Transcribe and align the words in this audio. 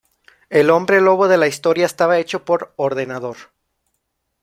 El 0.49 0.71
hombre 0.71 0.99
lobo 0.99 1.27
de 1.27 1.37
la 1.37 1.45
historia 1.45 1.85
estaba 1.85 2.17
hecho 2.17 2.43
por 2.43 2.73
ordenador. 2.75 3.37